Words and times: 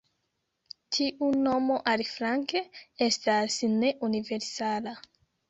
Tiu 0.95 1.27
nomo, 1.47 1.77
aliflanke, 1.91 2.63
estas 3.09 3.61
ne 3.75 3.93
universala. 4.09 4.97